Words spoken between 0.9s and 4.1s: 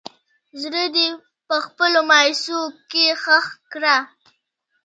دې په خپلو مايوسو کښې ښخ کړه